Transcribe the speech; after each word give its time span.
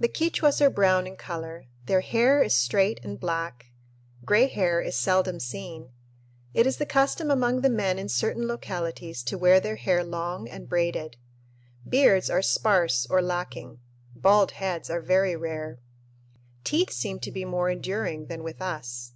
The 0.00 0.08
Quichuas 0.08 0.62
are 0.62 0.70
brown 0.70 1.06
in 1.06 1.14
color. 1.14 1.66
Their 1.84 2.00
hair 2.00 2.42
is 2.42 2.54
straight 2.54 2.98
and 3.04 3.20
black. 3.20 3.66
Gray 4.24 4.46
hair 4.46 4.80
is 4.80 4.96
seldom 4.96 5.38
seen. 5.40 5.90
It 6.54 6.66
is 6.66 6.78
the 6.78 6.86
custom 6.86 7.30
among 7.30 7.60
the 7.60 7.68
men 7.68 7.98
in 7.98 8.08
certain 8.08 8.48
localities 8.48 9.22
to 9.24 9.36
wear 9.36 9.60
their 9.60 9.76
hair 9.76 10.02
long 10.04 10.48
and 10.48 10.70
braided. 10.70 11.18
Beards 11.86 12.30
are 12.30 12.40
sparse 12.40 13.06
or 13.10 13.20
lacking. 13.20 13.80
Bald 14.16 14.52
heads 14.52 14.88
are 14.88 15.02
very 15.02 15.36
rare. 15.36 15.80
Teeth 16.64 16.90
seem 16.90 17.20
to 17.20 17.30
be 17.30 17.44
more 17.44 17.68
enduring 17.68 18.28
than 18.28 18.42
with 18.42 18.62
us. 18.62 19.12